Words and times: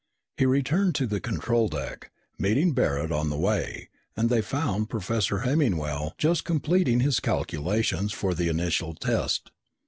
He 0.37 0.47
returned 0.47 0.95
to 0.95 1.05
the 1.05 1.19
control 1.19 1.67
deck, 1.67 2.09
meeting 2.39 2.73
Barret 2.73 3.11
on 3.11 3.29
the 3.29 3.37
way, 3.37 3.87
and 4.17 4.31
they 4.31 4.41
found 4.41 4.89
Professor 4.89 5.41
Hemmingwell 5.41 6.13
just 6.17 6.43
completing 6.43 7.01
his 7.01 7.19
calculations 7.19 8.11
for 8.11 8.33
the 8.33 8.47
initial 8.47 8.95
test. 8.95 9.51